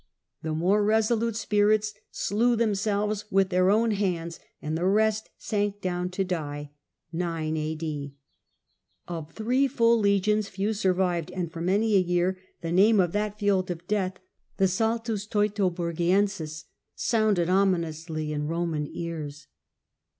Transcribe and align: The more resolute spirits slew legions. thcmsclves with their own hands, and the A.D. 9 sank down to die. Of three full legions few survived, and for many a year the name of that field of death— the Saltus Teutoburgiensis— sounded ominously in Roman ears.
The 0.41 0.55
more 0.55 0.83
resolute 0.83 1.35
spirits 1.35 1.93
slew 2.09 2.53
legions. 2.55 2.79
thcmsclves 2.81 3.23
with 3.29 3.49
their 3.49 3.69
own 3.69 3.91
hands, 3.91 4.39
and 4.59 4.75
the 4.75 4.81
A.D. 4.87 4.97
9 4.97 5.11
sank 5.37 5.79
down 5.79 6.09
to 6.09 6.23
die. 6.23 6.71
Of 9.07 9.31
three 9.33 9.67
full 9.67 9.99
legions 9.99 10.47
few 10.49 10.73
survived, 10.73 11.29
and 11.29 11.51
for 11.51 11.61
many 11.61 11.95
a 11.95 11.99
year 11.99 12.39
the 12.61 12.71
name 12.71 12.99
of 12.99 13.11
that 13.11 13.37
field 13.37 13.69
of 13.69 13.87
death— 13.87 14.17
the 14.57 14.67
Saltus 14.67 15.27
Teutoburgiensis— 15.27 16.63
sounded 16.95 17.47
ominously 17.47 18.33
in 18.33 18.47
Roman 18.47 18.87
ears. 18.87 19.45